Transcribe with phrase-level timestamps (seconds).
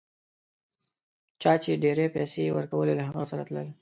[1.41, 3.67] چا چي ډېرې پیسې ورکولې له هغه سره تلل.